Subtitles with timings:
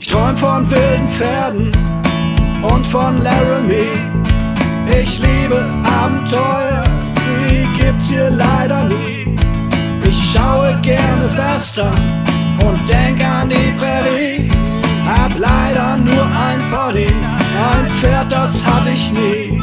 [0.00, 1.72] Ich träum von wilden Pferden
[2.62, 3.98] und von Laramie.
[5.02, 6.84] Ich liebe Abenteuer,
[7.50, 9.36] die gibt's hier leider nie.
[10.04, 12.24] Ich schaue gerne Western
[12.64, 14.50] und denk an die Prärie.
[15.04, 19.60] Hab leider nur ein Pony, ein Pferd, das hatte ich nie.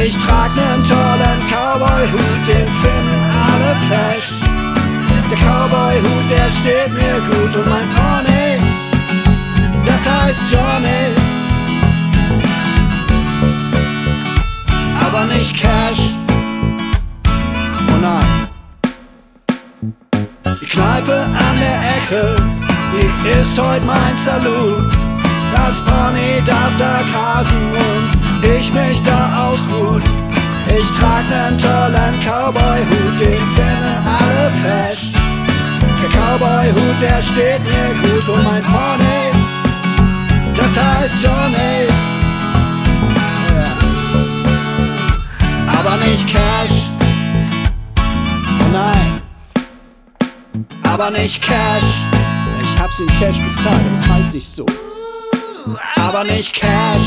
[0.00, 3.20] Ich trag nen tollen Cowboy-Hut, den finden
[3.50, 4.40] alle fesch.
[5.28, 7.35] Der Cowboy-Hut, der steht mir gut
[15.16, 16.18] Aber nicht Cash.
[17.88, 18.48] Oh nein.
[20.60, 22.36] Die Kneipe an der Ecke,
[22.92, 24.92] die ist heute mein Saloon.
[25.54, 30.02] Das Pony darf da grasen und ich mich da ausruhen.
[30.68, 35.12] Ich trag nen tollen Cowboy-Hut, den finden alle fesch.
[36.02, 39.30] Der Cowboy-Hut, der steht mir gut und mein Pony,
[40.54, 41.95] das heißt Johnny.
[46.16, 46.90] Nicht Cash.
[47.98, 49.20] Oh nein.
[50.82, 51.84] Aber nicht Cash.
[52.62, 54.64] Ich hab's in Cash bezahlt, das heißt nicht so.
[55.96, 57.02] Aber nicht Cash.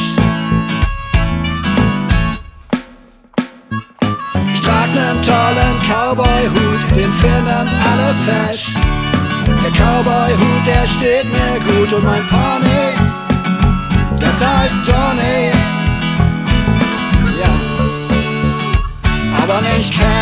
[4.54, 8.68] Ich trag nen tollen Cowboy-Hut, den finden alle fesch.
[9.64, 12.94] Der Cowboy-Hut, der steht mir gut und mein Pony,
[19.60, 20.19] punish Cain.